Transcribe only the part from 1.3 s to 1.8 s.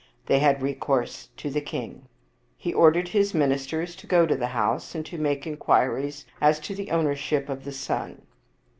to the